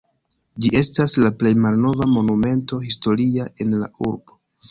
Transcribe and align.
Ĝi 0.63 0.69
estas 0.79 1.13
la 1.23 1.29
plej 1.43 1.51
malnova 1.65 2.07
Monumento 2.15 2.81
historia 2.87 3.47
en 3.67 3.79
la 3.83 3.93
urbo. 4.09 4.41